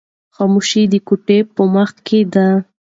خاموشي 0.35 0.83
د 0.93 0.95
کوټې 1.07 1.39
په 1.55 1.61
منځ 1.73 1.91
کې 2.07 2.19
ده. 2.33 2.47